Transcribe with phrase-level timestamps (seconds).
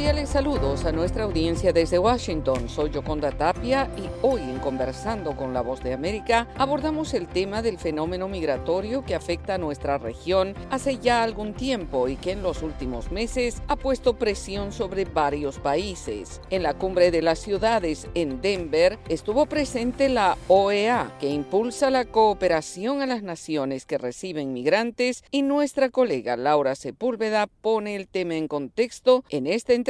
[0.00, 2.70] Cordiales saludos a nuestra audiencia desde Washington.
[2.70, 7.60] Soy Yoconda Tapia y hoy en Conversando con la Voz de América abordamos el tema
[7.60, 12.42] del fenómeno migratorio que afecta a nuestra región hace ya algún tiempo y que en
[12.42, 16.40] los últimos meses ha puesto presión sobre varios países.
[16.48, 22.06] En la cumbre de las ciudades en Denver estuvo presente la OEA que impulsa la
[22.06, 28.36] cooperación a las naciones que reciben migrantes y nuestra colega Laura Sepúlveda pone el tema
[28.36, 29.89] en contexto en este entrevista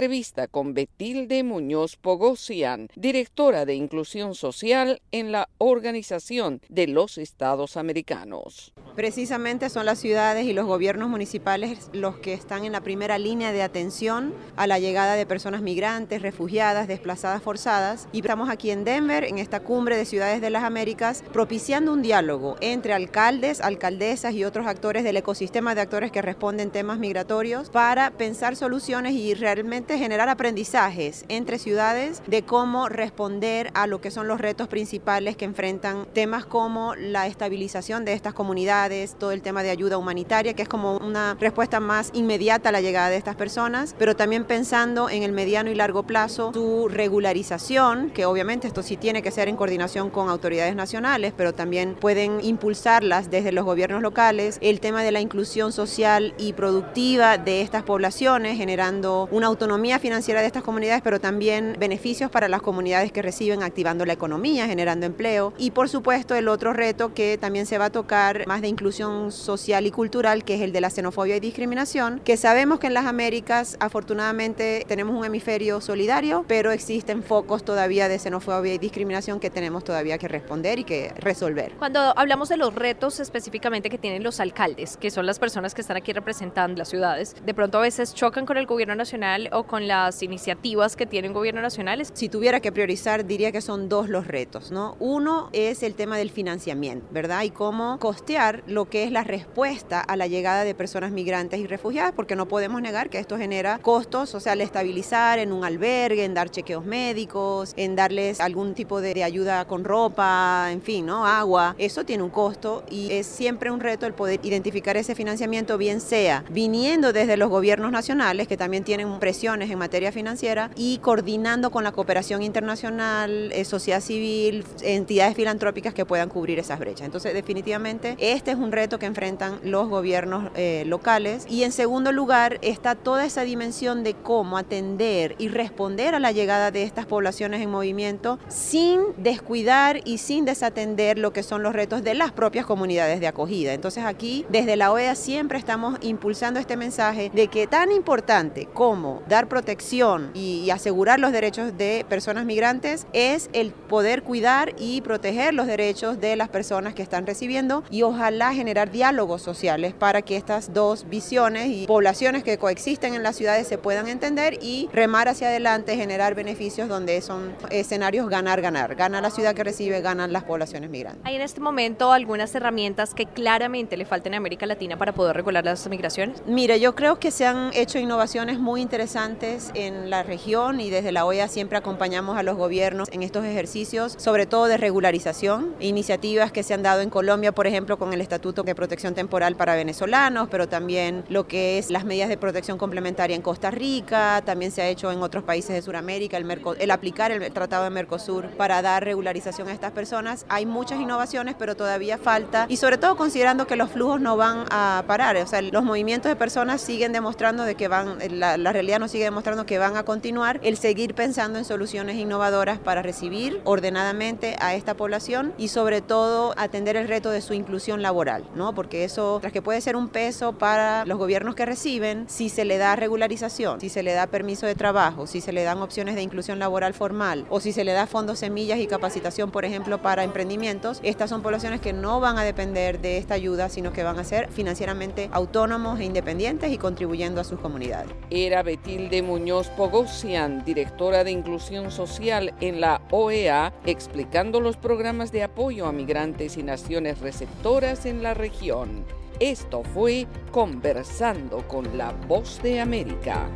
[0.50, 8.72] con Betilde Muñoz Pogosian, directora de Inclusión Social en la Organización de los Estados Americanos.
[8.96, 13.52] Precisamente son las ciudades y los gobiernos municipales los que están en la primera línea
[13.52, 18.08] de atención a la llegada de personas migrantes, refugiadas, desplazadas forzadas.
[18.12, 22.02] Y estamos aquí en Denver, en esta cumbre de ciudades de las Américas, propiciando un
[22.02, 27.70] diálogo entre alcaldes, alcaldesas y otros actores del ecosistema de actores que responden temas migratorios
[27.70, 34.10] para pensar soluciones y realmente generar aprendizajes entre ciudades de cómo responder a lo que
[34.10, 38.79] son los retos principales que enfrentan temas como la estabilización de estas comunidades,
[39.18, 42.80] todo el tema de ayuda humanitaria, que es como una respuesta más inmediata a la
[42.80, 48.08] llegada de estas personas, pero también pensando en el mediano y largo plazo su regularización,
[48.08, 52.42] que obviamente esto sí tiene que ser en coordinación con autoridades nacionales, pero también pueden
[52.42, 57.82] impulsarlas desde los gobiernos locales, el tema de la inclusión social y productiva de estas
[57.82, 63.20] poblaciones, generando una autonomía financiera de estas comunidades, pero también beneficios para las comunidades que
[63.20, 65.52] reciben, activando la economía, generando empleo.
[65.58, 69.32] Y por supuesto el otro reto que también se va a tocar, más de inclusión
[69.32, 72.94] social y cultural, que es el de la xenofobia y discriminación, que sabemos que en
[72.94, 79.40] las Américas afortunadamente tenemos un hemisferio solidario, pero existen focos todavía de xenofobia y discriminación
[79.40, 81.72] que tenemos todavía que responder y que resolver.
[81.78, 85.80] Cuando hablamos de los retos específicamente que tienen los alcaldes, que son las personas que
[85.80, 89.64] están aquí representando las ciudades, de pronto a veces chocan con el gobierno nacional o
[89.64, 92.02] con las iniciativas que tiene el gobierno nacional?
[92.12, 94.96] Si tuviera que priorizar, diría que son dos los retos, ¿no?
[95.00, 97.42] Uno es el tema del financiamiento, ¿verdad?
[97.42, 101.66] Y cómo costear lo que es la respuesta a la llegada de personas migrantes y
[101.66, 105.64] refugiadas, porque no podemos negar que esto genera costos, o sea, al estabilizar en un
[105.64, 110.82] albergue, en dar chequeos médicos, en darles algún tipo de, de ayuda con ropa, en
[110.82, 111.26] fin, ¿no?
[111.26, 115.78] Agua, eso tiene un costo y es siempre un reto el poder identificar ese financiamiento,
[115.78, 120.98] bien sea viniendo desde los gobiernos nacionales, que también tienen presiones en materia financiera y
[120.98, 127.06] coordinando con la cooperación internacional, eh, sociedad civil, entidades filantrópicas que puedan cubrir esas brechas.
[127.06, 131.46] Entonces, definitivamente, este es un reto que enfrentan los gobiernos eh, locales.
[131.48, 136.32] Y en segundo lugar, está toda esa dimensión de cómo atender y responder a la
[136.32, 141.74] llegada de estas poblaciones en movimiento sin descuidar y sin desatender lo que son los
[141.74, 143.72] retos de las propias comunidades de acogida.
[143.72, 149.22] Entonces, aquí, desde la OEA, siempre estamos impulsando este mensaje de que tan importante como
[149.28, 155.52] dar protección y, asegurar los derechos de personas migrantes es el poder cuidar y proteger
[155.52, 160.36] los derechos de las personas que están recibiendo y ojalá generar diálogos sociales para que
[160.36, 165.28] estas dos visiones y poblaciones que coexisten en las ciudades se puedan entender y remar
[165.28, 168.94] hacia adelante, generar beneficios donde son escenarios ganar-ganar.
[168.94, 171.22] Gana la ciudad que recibe, ganan las poblaciones migrantes.
[171.24, 175.36] ¿Hay en este momento algunas herramientas que claramente le faltan a América Latina para poder
[175.36, 176.42] regular las migraciones?
[176.46, 180.90] Mire, yo creo que se han hecho innovaciones muy interesantes interesantes en la región y
[180.90, 185.74] desde la OEA siempre acompañamos a los gobiernos en estos ejercicios, sobre todo de regularización,
[185.80, 189.56] iniciativas que se han dado en Colombia, por ejemplo, con el Estatuto de Protección Temporal
[189.56, 194.40] para venezolanos, pero también lo que es las medidas de protección complementaria en Costa Rica,
[194.44, 196.46] también se ha hecho en otros países de Sudamérica, el,
[196.78, 200.46] el aplicar el Tratado de Mercosur para dar regularización a estas personas.
[200.48, 204.64] Hay muchas innovaciones, pero todavía falta, y sobre todo considerando que los flujos no van
[204.70, 208.72] a parar, o sea, los movimientos de personas siguen demostrando de que van, la, la
[208.72, 213.02] realidad nos sigue demostrando que van a continuar el seguir pensando en soluciones innovadoras para
[213.02, 218.19] recibir ordenadamente a esta población y sobre todo atender el reto de su inclusión laboral,
[218.54, 218.74] ¿no?
[218.74, 222.64] Porque eso, tras que puede ser un peso para los gobiernos que reciben, si se
[222.64, 226.14] le da regularización, si se le da permiso de trabajo, si se le dan opciones
[226.14, 230.02] de inclusión laboral formal o si se le da fondos semillas y capacitación, por ejemplo,
[230.02, 234.02] para emprendimientos, estas son poblaciones que no van a depender de esta ayuda, sino que
[234.02, 238.12] van a ser financieramente autónomos e independientes y contribuyendo a sus comunidades.
[238.30, 245.42] Era de Muñoz Pogosian, directora de Inclusión Social en la OEA, explicando los programas de
[245.42, 249.04] apoyo a migrantes y naciones receptoras en la región.
[249.38, 253.48] Esto fue Conversando con la Voz de América.